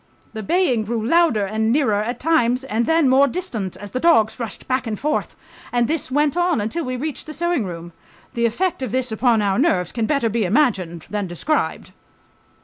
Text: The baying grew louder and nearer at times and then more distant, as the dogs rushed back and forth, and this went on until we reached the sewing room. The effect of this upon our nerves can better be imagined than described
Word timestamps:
The 0.33 0.41
baying 0.41 0.85
grew 0.85 1.05
louder 1.05 1.45
and 1.45 1.71
nearer 1.71 2.01
at 2.01 2.19
times 2.19 2.63
and 2.63 2.87
then 2.87 3.07
more 3.07 3.27
distant, 3.27 3.77
as 3.77 3.91
the 3.91 3.99
dogs 3.99 4.39
rushed 4.39 4.67
back 4.67 4.87
and 4.87 4.99
forth, 4.99 5.35
and 5.71 5.87
this 5.87 6.09
went 6.09 6.35
on 6.35 6.59
until 6.59 6.83
we 6.83 6.95
reached 6.95 7.27
the 7.27 7.33
sewing 7.33 7.65
room. 7.65 7.91
The 8.33 8.47
effect 8.47 8.81
of 8.81 8.91
this 8.91 9.11
upon 9.11 9.43
our 9.43 9.59
nerves 9.59 9.91
can 9.91 10.07
better 10.07 10.27
be 10.27 10.43
imagined 10.43 11.05
than 11.11 11.27
described 11.27 11.91